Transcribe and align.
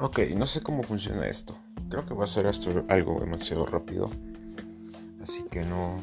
Ok, 0.00 0.20
no 0.36 0.46
sé 0.46 0.60
cómo 0.60 0.84
funciona 0.84 1.26
esto. 1.26 1.58
Creo 1.90 2.06
que 2.06 2.14
va 2.14 2.24
a 2.24 2.28
ser 2.28 2.46
esto 2.46 2.84
algo 2.88 3.18
demasiado 3.18 3.66
rápido. 3.66 4.08
Así 5.20 5.42
que 5.50 5.62
no. 5.62 6.00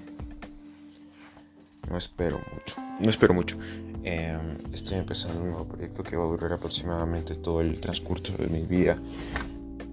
No 1.89 1.97
espero 1.97 2.41
mucho. 2.53 2.75
No 2.99 3.09
espero 3.09 3.33
mucho. 3.33 3.57
Em, 4.03 4.57
estoy 4.73 4.97
empezando 4.97 5.39
un 5.39 5.51
nuevo 5.51 5.65
proyecto 5.65 6.03
que 6.03 6.17
va 6.17 6.25
a 6.25 6.27
durar 6.27 6.51
aproximadamente 6.51 7.35
todo 7.35 7.61
el 7.61 7.79
transcurso 7.79 8.33
de 8.33 8.47
mi 8.47 8.63
vida 8.63 8.97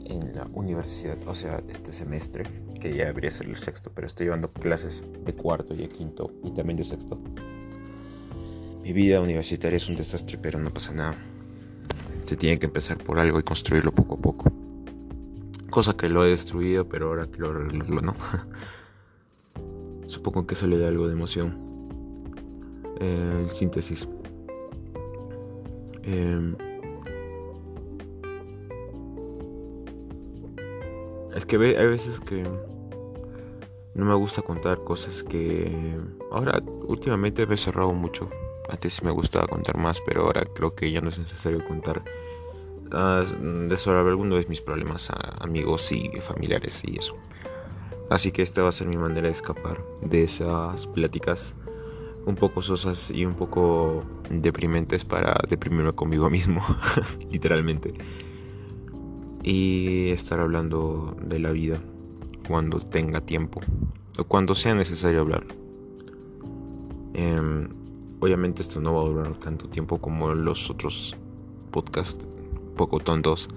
en 0.06 0.34
la 0.34 0.48
universidad. 0.52 1.16
O 1.28 1.34
sea, 1.36 1.62
este 1.68 1.92
semestre, 1.92 2.42
que 2.80 2.96
ya 2.96 3.06
debería 3.06 3.30
ser 3.30 3.48
el 3.48 3.56
sexto, 3.56 3.92
pero 3.94 4.08
estoy 4.08 4.26
llevando 4.26 4.52
clases 4.52 5.04
de 5.24 5.32
cuarto 5.32 5.74
y 5.74 5.76
de 5.76 5.88
quinto 5.88 6.32
y 6.42 6.50
también 6.50 6.76
de 6.76 6.84
sexto. 6.84 7.20
Mi 8.82 8.92
vida 8.92 9.20
universitaria 9.20 9.76
es 9.76 9.88
un 9.88 9.94
desastre, 9.94 10.38
pero 10.38 10.58
no 10.58 10.74
pasa 10.74 10.90
nada 10.90 11.31
se 12.32 12.38
tiene 12.38 12.58
que 12.58 12.64
empezar 12.64 12.96
por 12.96 13.18
algo 13.18 13.38
y 13.38 13.42
construirlo 13.42 13.92
poco 13.92 14.14
a 14.14 14.18
poco. 14.18 14.50
Cosa 15.68 15.94
que 15.94 16.08
lo 16.08 16.24
he 16.24 16.30
destruido, 16.30 16.88
pero 16.88 17.08
ahora 17.08 17.26
quiero 17.26 17.50
arreglarlo, 17.50 18.00
¿no? 18.00 18.16
Supongo 20.06 20.46
que 20.46 20.54
eso 20.54 20.66
le 20.66 20.78
da 20.78 20.88
algo 20.88 21.06
de 21.08 21.12
emoción. 21.12 21.54
El 22.98 23.50
síntesis. 23.50 24.08
Em, 26.04 26.56
es 31.36 31.44
que 31.44 31.56
hay 31.56 31.86
veces 31.86 32.18
que 32.20 32.44
no 33.94 34.06
me 34.06 34.14
gusta 34.14 34.40
contar 34.40 34.82
cosas 34.84 35.22
que 35.22 35.70
ahora 36.30 36.62
últimamente 36.86 37.46
me 37.46 37.56
he 37.56 37.58
cerrado 37.58 37.92
mucho 37.92 38.30
antes 38.72 39.02
me 39.02 39.10
gustaba 39.10 39.46
contar 39.46 39.76
más, 39.76 40.00
pero 40.00 40.22
ahora 40.22 40.46
creo 40.46 40.74
que 40.74 40.90
ya 40.90 41.02
no 41.02 41.10
es 41.10 41.18
necesario 41.18 41.62
contar 41.64 42.02
uh, 42.86 43.68
de 43.68 43.76
alguno 43.86 44.36
de 44.36 44.46
mis 44.46 44.62
problemas 44.62 45.10
a 45.10 45.44
amigos 45.44 45.92
y 45.92 46.08
familiares 46.20 46.82
y 46.84 46.98
eso. 46.98 47.14
Así 48.08 48.32
que 48.32 48.40
esta 48.40 48.62
va 48.62 48.70
a 48.70 48.72
ser 48.72 48.86
mi 48.86 48.96
manera 48.96 49.28
de 49.28 49.34
escapar 49.34 49.84
de 50.00 50.24
esas 50.24 50.86
pláticas 50.86 51.54
un 52.24 52.34
poco 52.36 52.62
sosas 52.62 53.10
y 53.10 53.26
un 53.26 53.34
poco 53.34 54.04
deprimentes 54.30 55.04
para 55.04 55.38
deprimirme 55.48 55.92
conmigo 55.92 56.30
mismo, 56.30 56.62
literalmente. 57.30 57.92
Y 59.42 60.10
estar 60.10 60.40
hablando 60.40 61.14
de 61.20 61.40
la 61.40 61.50
vida 61.50 61.78
cuando 62.48 62.78
tenga 62.78 63.20
tiempo 63.20 63.60
o 64.18 64.24
cuando 64.24 64.54
sea 64.54 64.74
necesario 64.74 65.20
hablarlo. 65.20 65.54
Eh, 67.14 67.68
Obviamente 68.22 68.62
esto 68.62 68.80
no 68.80 68.94
va 68.94 69.00
a 69.00 69.04
durar 69.04 69.34
tanto 69.34 69.68
tiempo 69.68 69.98
como 69.98 70.32
los 70.32 70.70
otros 70.70 71.16
podcasts 71.72 72.24
poco 72.76 73.00
tontos. 73.00 73.48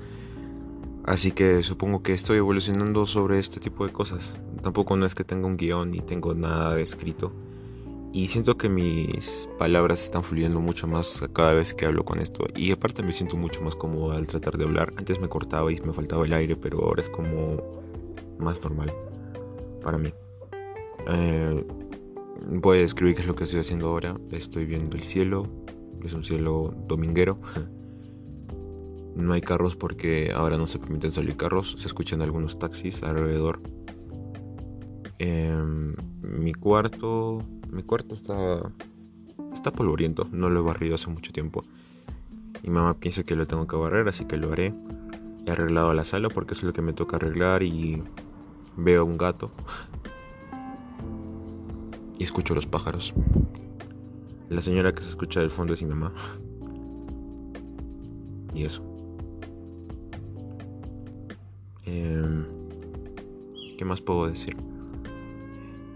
Así 1.03 1.31
que 1.33 1.61
supongo 1.61 2.01
que 2.01 2.13
estoy 2.13 2.39
evolucionando 2.39 3.05
sobre 3.05 3.37
este 3.37 3.59
tipo 3.59 3.85
de 3.85 3.93
cosas. 3.93 4.35
Tampoco 4.63 4.97
no 4.97 5.05
es 5.05 5.13
que 5.13 5.23
tenga 5.23 5.45
un 5.45 5.55
guion 5.55 5.91
ni 5.91 5.99
tengo 5.99 6.33
nada 6.33 6.79
escrito. 6.79 7.31
Y 8.11 8.29
siento 8.29 8.57
que 8.57 8.67
mis 8.67 9.47
palabras 9.59 10.01
están 10.01 10.23
fluyendo 10.23 10.59
mucho 10.59 10.87
más 10.87 11.23
cada 11.31 11.53
vez 11.53 11.75
que 11.75 11.85
hablo 11.85 12.03
con 12.03 12.17
esto. 12.17 12.47
Y 12.55 12.71
aparte 12.71 13.03
me 13.03 13.13
siento 13.13 13.37
mucho 13.37 13.61
más 13.61 13.75
cómodo 13.75 14.13
al 14.13 14.25
tratar 14.25 14.57
de 14.57 14.63
hablar. 14.63 14.93
Antes 14.97 15.19
me 15.19 15.29
cortaba 15.29 15.71
y 15.71 15.79
me 15.81 15.93
faltaba 15.93 16.25
el 16.25 16.33
aire, 16.33 16.55
pero 16.55 16.79
ahora 16.79 17.01
es 17.01 17.09
como 17.09 17.61
más 18.39 18.63
normal 18.63 18.91
para 19.83 19.99
mí. 19.99 20.11
Eh, 21.07 21.63
voy 22.41 22.79
a 22.79 22.81
describir 22.81 23.15
qué 23.15 23.21
es 23.21 23.27
lo 23.27 23.35
que 23.35 23.45
estoy 23.45 23.59
haciendo 23.59 23.87
ahora. 23.87 24.17
Estoy 24.31 24.65
viendo 24.65 24.95
el 24.95 25.03
cielo. 25.03 25.47
Es 26.03 26.13
un 26.13 26.23
cielo 26.23 26.73
dominguero. 26.87 27.39
No 29.15 29.33
hay 29.33 29.41
carros 29.41 29.75
porque 29.75 30.31
ahora 30.35 30.57
no 30.57 30.67
se 30.67 30.79
permiten 30.79 31.11
salir 31.11 31.37
carros. 31.37 31.75
Se 31.77 31.87
escuchan 31.87 32.21
algunos 32.21 32.59
taxis 32.59 33.03
alrededor. 33.03 33.61
Em, 35.19 35.95
mi 36.21 36.53
cuarto. 36.53 37.41
Mi 37.71 37.83
cuarto 37.83 38.13
está. 38.13 38.71
Está 39.53 39.71
polvoriento. 39.71 40.27
No 40.31 40.49
lo 40.49 40.59
he 40.59 40.63
barrido 40.63 40.95
hace 40.95 41.09
mucho 41.09 41.31
tiempo. 41.31 41.63
Mi 42.63 42.69
mamá 42.69 42.95
piensa 42.95 43.23
que 43.23 43.35
lo 43.35 43.45
tengo 43.45 43.67
que 43.67 43.75
barrer, 43.75 44.07
así 44.07 44.25
que 44.25 44.37
lo 44.37 44.51
haré. 44.51 44.73
He 45.45 45.51
arreglado 45.51 45.93
la 45.93 46.03
sala 46.03 46.29
porque 46.29 46.53
es 46.53 46.63
lo 46.63 46.73
que 46.73 46.81
me 46.81 46.93
toca 46.93 47.17
arreglar 47.17 47.63
y 47.63 48.01
veo 48.75 49.05
un 49.05 49.17
gato 49.17 49.51
escucho 52.25 52.53
los 52.53 52.65
pájaros. 52.65 53.13
La 54.49 54.61
señora 54.61 54.93
que 54.93 55.01
se 55.01 55.09
escucha 55.09 55.39
del 55.39 55.49
fondo 55.49 55.73
es 55.73 55.81
mi 55.81 55.89
mamá. 55.89 56.13
Y 58.53 58.63
eso. 58.63 58.83
Em, 61.85 62.45
¿Qué 63.77 63.85
más 63.85 64.01
puedo 64.01 64.27
decir? 64.27 64.55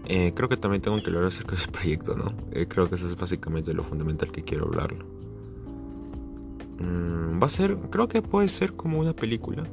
Eh, 0.06 0.32
creo 0.34 0.48
que 0.48 0.56
también 0.56 0.82
tengo 0.82 1.00
que 1.00 1.08
hablar 1.08 1.24
acerca 1.24 1.52
de 1.52 1.58
ese 1.58 1.70
proyecto, 1.70 2.16
¿no? 2.16 2.26
Eh, 2.52 2.66
creo 2.66 2.88
que 2.88 2.96
eso 2.96 3.06
es 3.06 3.16
básicamente 3.16 3.72
lo 3.72 3.84
fundamental 3.84 4.32
que 4.32 4.42
quiero 4.42 4.66
hablarlo. 4.66 5.04
Mm, 6.80 7.40
va 7.40 7.46
a 7.46 7.50
ser, 7.50 7.76
creo 7.90 8.08
que 8.08 8.20
puede 8.20 8.48
ser 8.48 8.74
como 8.74 8.98
una 8.98 9.14
película. 9.14 9.64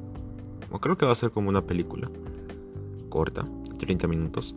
O 0.69 0.79
creo 0.79 0.97
que 0.97 1.05
va 1.05 1.13
a 1.13 1.15
ser 1.15 1.31
como 1.31 1.49
una 1.49 1.65
película. 1.65 2.09
Corta, 3.09 3.47
30 3.77 4.07
minutos. 4.07 4.55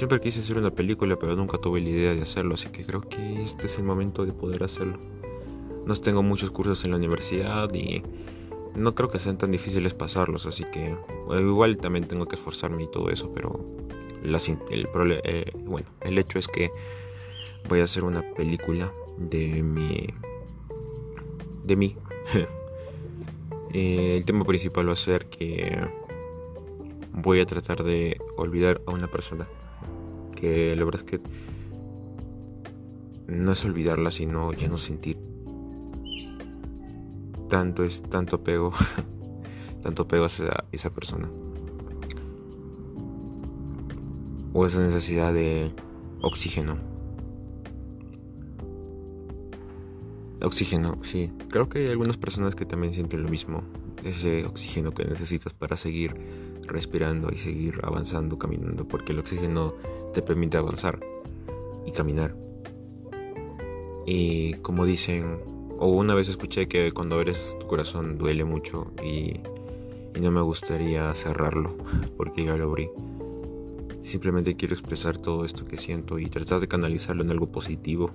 Siempre 0.00 0.18
quise 0.18 0.40
hacer 0.40 0.56
una 0.56 0.70
película, 0.70 1.18
pero 1.18 1.36
nunca 1.36 1.58
tuve 1.58 1.78
la 1.82 1.90
idea 1.90 2.14
de 2.14 2.22
hacerlo, 2.22 2.54
así 2.54 2.70
que 2.70 2.86
creo 2.86 3.02
que 3.02 3.44
este 3.44 3.66
es 3.66 3.76
el 3.76 3.84
momento 3.84 4.24
de 4.24 4.32
poder 4.32 4.62
hacerlo. 4.62 4.98
No 5.84 5.94
tengo 5.94 6.22
muchos 6.22 6.50
cursos 6.52 6.82
en 6.86 6.92
la 6.92 6.96
universidad 6.96 7.70
y 7.74 8.02
no 8.74 8.94
creo 8.94 9.10
que 9.10 9.18
sean 9.18 9.36
tan 9.36 9.50
difíciles 9.50 9.92
pasarlos, 9.92 10.46
así 10.46 10.64
que 10.64 10.96
igual 11.38 11.76
también 11.76 12.08
tengo 12.08 12.26
que 12.26 12.36
esforzarme 12.36 12.84
y 12.84 12.90
todo 12.90 13.10
eso, 13.10 13.30
pero 13.34 13.60
el, 14.24 15.20
eh, 15.22 15.52
bueno, 15.66 15.86
el 16.00 16.16
hecho 16.16 16.38
es 16.38 16.48
que 16.48 16.70
voy 17.68 17.80
a 17.80 17.84
hacer 17.84 18.02
una 18.02 18.22
película 18.32 18.90
de 19.18 19.62
mi... 19.62 20.06
de 21.62 21.76
mí. 21.76 21.94
Eh, 23.72 24.16
el 24.16 24.26
tema 24.26 24.44
principal 24.44 24.88
va 24.88 24.94
a 24.94 24.96
ser 24.96 25.26
que 25.26 25.78
voy 27.12 27.38
a 27.38 27.46
tratar 27.46 27.84
de 27.84 28.20
olvidar 28.36 28.80
a 28.84 28.90
una 28.90 29.06
persona 29.06 29.46
que 30.40 30.74
la 30.74 30.84
verdad 30.84 31.02
es 31.04 31.10
que 31.10 31.20
no 33.28 33.52
es 33.52 33.64
olvidarla, 33.64 34.10
sino 34.10 34.52
ya 34.52 34.68
no 34.68 34.78
sentir 34.78 35.18
tanto, 37.48 37.84
es 37.84 38.02
tanto 38.02 38.36
apego, 38.36 38.72
tanto 39.82 40.04
apego 40.04 40.24
a 40.24 40.64
esa, 40.72 40.90
persona. 40.90 41.30
O 44.52 44.66
esa 44.66 44.80
necesidad 44.80 45.32
de 45.34 45.72
oxígeno. 46.22 46.78
Oxígeno, 50.42 50.98
sí. 51.02 51.30
Creo 51.50 51.68
que 51.68 51.80
hay 51.80 51.88
algunas 51.88 52.16
personas 52.16 52.54
que 52.54 52.64
también 52.64 52.94
sienten 52.94 53.22
lo 53.22 53.28
mismo. 53.28 53.62
Ese 54.02 54.46
oxígeno 54.46 54.92
que 54.92 55.04
necesitas 55.04 55.52
para 55.52 55.76
seguir 55.76 56.14
respirando 56.70 57.30
y 57.30 57.36
seguir 57.36 57.78
avanzando, 57.82 58.38
caminando, 58.38 58.86
porque 58.86 59.12
el 59.12 59.18
oxígeno 59.18 59.74
te 60.14 60.22
permite 60.22 60.56
avanzar 60.56 61.00
y 61.86 61.92
caminar. 61.92 62.34
Y 64.06 64.54
como 64.54 64.86
dicen, 64.86 65.38
o 65.78 65.88
una 65.88 66.14
vez 66.14 66.28
escuché 66.28 66.68
que 66.68 66.92
cuando 66.92 67.20
eres 67.20 67.56
tu 67.58 67.66
corazón 67.66 68.18
duele 68.18 68.44
mucho 68.44 68.92
y, 69.02 69.40
no 70.20 70.30
me 70.30 70.42
gustaría 70.42 71.14
cerrarlo 71.14 71.78
porque 72.16 72.44
ya 72.44 72.56
lo 72.56 72.64
abrí. 72.64 72.90
Simplemente 74.02 74.56
quiero 74.56 74.74
expresar 74.74 75.16
todo 75.16 75.46
esto 75.46 75.64
que 75.64 75.78
siento 75.78 76.18
y 76.18 76.26
tratar 76.26 76.60
de 76.60 76.68
canalizarlo 76.68 77.22
en 77.22 77.30
algo 77.30 77.50
positivo 77.50 78.10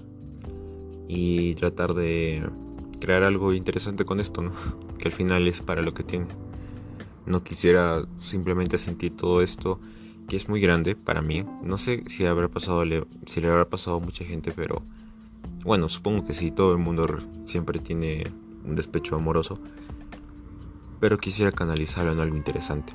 y 1.07 1.55
tratar 1.55 1.93
de 1.95 2.43
crear 2.99 3.23
algo 3.23 3.53
interesante 3.53 4.05
con 4.05 4.19
esto. 4.19 4.51
Que 4.99 5.09
al 5.09 5.13
final 5.13 5.47
es 5.47 5.61
para 5.61 5.81
lo 5.81 5.93
que 5.93 6.03
tiene. 6.03 6.27
No 7.25 7.43
quisiera 7.43 8.05
simplemente 8.19 8.77
sentir 8.77 9.15
todo 9.15 9.41
esto 9.41 9.79
que 10.27 10.35
es 10.35 10.49
muy 10.49 10.59
grande 10.61 10.95
para 10.95 11.21
mí. 11.21 11.45
No 11.63 11.77
sé 11.77 12.03
si 12.07 12.25
habrá 12.25 12.47
pasado 12.47 12.83
si 13.25 13.41
le 13.41 13.47
habrá 13.47 13.69
pasado 13.69 13.97
a 13.97 13.99
mucha 13.99 14.23
gente, 14.25 14.51
pero 14.51 14.81
bueno, 15.63 15.89
supongo 15.89 16.25
que 16.25 16.33
sí, 16.33 16.51
todo 16.51 16.73
el 16.73 16.79
mundo 16.79 17.07
siempre 17.43 17.79
tiene 17.79 18.31
un 18.63 18.75
despecho 18.75 19.15
amoroso. 19.15 19.59
Pero 20.99 21.17
quisiera 21.17 21.51
canalizarlo 21.51 22.11
en 22.11 22.19
algo 22.19 22.35
interesante. 22.35 22.93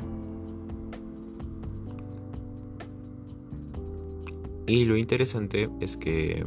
Y 4.67 4.85
lo 4.85 4.97
interesante 4.97 5.69
es 5.81 5.97
que 5.97 6.47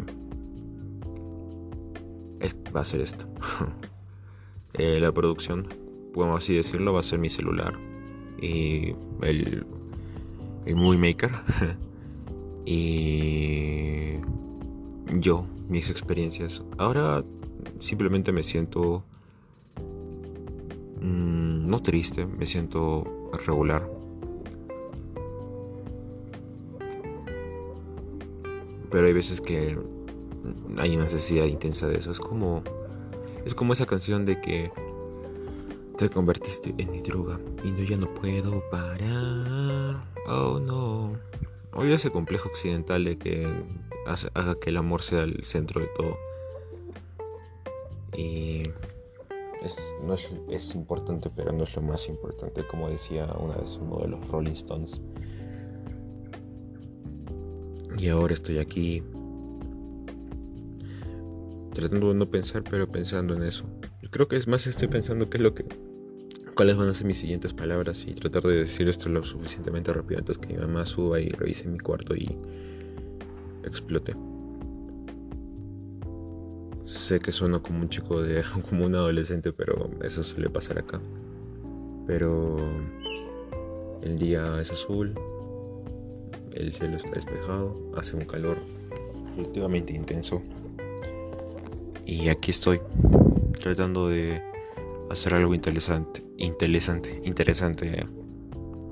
es, 2.39 2.55
va 2.75 2.81
a 2.81 2.85
ser 2.85 3.01
esto. 3.01 3.27
Eh, 4.75 4.99
la 4.99 5.11
producción 5.11 5.67
podemos 6.13 6.43
así 6.43 6.55
decirlo, 6.55 6.93
va 6.93 6.99
a 6.99 7.03
ser 7.03 7.19
mi 7.19 7.29
celular 7.29 7.73
y 8.41 8.95
el, 9.21 9.65
el 10.65 10.75
Movie 10.75 10.99
Maker 10.99 11.31
y 12.65 14.17
yo, 15.19 15.45
mis 15.69 15.89
experiencias. 15.89 16.63
Ahora 16.77 17.23
simplemente 17.79 18.31
me 18.31 18.43
siento 18.43 19.03
mm, 21.01 21.67
no 21.67 21.81
triste, 21.81 22.25
me 22.25 22.45
siento 22.45 23.29
regular. 23.45 23.89
Pero 28.91 29.07
hay 29.07 29.13
veces 29.13 29.41
que 29.41 29.77
hay 30.77 30.95
una 30.95 31.05
necesidad 31.05 31.45
intensa 31.45 31.87
de 31.87 31.97
eso. 31.97 32.11
Es 32.11 32.19
como 32.19 32.63
es 33.45 33.55
como 33.55 33.73
esa 33.73 33.85
canción 33.85 34.25
de 34.25 34.39
que 34.39 34.71
te 35.97 36.09
convertiste 36.09 36.73
en 36.77 36.91
mi 36.91 37.01
droga 37.01 37.39
y 37.63 37.71
no 37.71 37.83
ya 37.83 37.97
no 37.97 38.13
puedo 38.13 38.63
parar. 38.69 40.03
Oh 40.27 40.59
no. 40.59 41.17
Hoy 41.73 41.91
ese 41.91 42.11
complejo 42.11 42.49
occidental 42.49 43.03
de 43.03 43.17
que 43.17 43.47
haga 44.33 44.55
que 44.59 44.69
el 44.69 44.77
amor 44.77 45.01
sea 45.01 45.23
el 45.23 45.43
centro 45.45 45.81
de 45.81 45.87
todo. 45.95 46.17
Y 48.15 48.63
es, 49.63 49.95
no 50.03 50.13
es, 50.13 50.31
es, 50.49 50.75
importante, 50.75 51.29
pero 51.29 51.51
no 51.51 51.63
es 51.63 51.75
lo 51.75 51.81
más 51.81 52.07
importante, 52.07 52.65
como 52.67 52.89
decía 52.89 53.25
una 53.39 53.55
vez 53.55 53.79
uno 53.81 53.97
de 53.99 54.07
los 54.09 54.27
Rolling 54.27 54.51
Stones. 54.51 55.01
Y 57.97 58.09
ahora 58.09 58.33
estoy 58.33 58.59
aquí 58.59 59.03
tratando 61.73 62.09
de 62.09 62.15
no 62.15 62.29
pensar, 62.29 62.63
pero 62.63 62.91
pensando 62.91 63.35
en 63.35 63.43
eso. 63.43 63.65
Yo 64.01 64.09
creo 64.09 64.27
que 64.27 64.37
es 64.37 64.47
más 64.47 64.67
estoy 64.67 64.87
pensando 64.87 65.29
qué 65.29 65.37
es 65.37 65.43
lo 65.43 65.53
que 65.53 65.65
cuáles 66.53 66.77
van 66.77 66.87
a 66.87 66.93
ser 66.93 67.07
mis 67.07 67.17
siguientes 67.17 67.53
palabras 67.53 68.05
y 68.07 68.13
tratar 68.13 68.43
de 68.43 68.55
decir 68.55 68.87
esto 68.87 69.09
lo 69.09 69.23
suficientemente 69.23 69.91
rápido 69.91 70.19
antes 70.19 70.37
que 70.37 70.53
mi 70.53 70.59
mamá 70.59 70.85
suba 70.85 71.19
y 71.19 71.29
revise 71.29 71.67
mi 71.67 71.79
cuarto 71.79 72.15
y 72.15 72.37
explote. 73.63 74.13
Sé 76.85 77.19
que 77.19 77.31
suena 77.31 77.59
como 77.59 77.79
un 77.79 77.89
chico 77.89 78.21
de 78.21 78.43
como 78.69 78.85
un 78.85 78.95
adolescente, 78.95 79.51
pero 79.51 79.89
eso 80.01 80.23
suele 80.23 80.49
pasar 80.49 80.79
acá. 80.79 81.01
Pero 82.05 82.59
el 84.01 84.17
día 84.17 84.59
es 84.61 84.71
azul, 84.71 85.15
el 86.53 86.73
cielo 86.73 86.97
está 86.97 87.11
despejado, 87.11 87.75
hace 87.95 88.15
un 88.15 88.25
calor 88.25 88.57
relativamente 89.37 89.93
intenso. 89.93 90.41
Y 92.05 92.29
aquí 92.29 92.51
estoy, 92.51 92.81
tratando 93.59 94.09
de 94.09 94.43
hacer 95.09 95.33
algo 95.33 95.53
interesante, 95.53 96.23
interesante, 96.37 97.21
interesante 97.23 98.05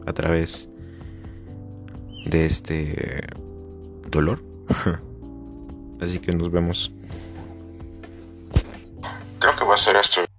a 0.05 0.13
través 0.13 0.69
de 2.25 2.45
este 2.45 3.27
dolor. 4.09 4.41
Así 6.01 6.19
que 6.19 6.31
nos 6.33 6.51
vemos. 6.51 6.91
Creo 9.39 9.55
que 9.55 9.65
va 9.65 9.75
a 9.75 9.77
ser 9.77 9.95
esto. 9.95 10.30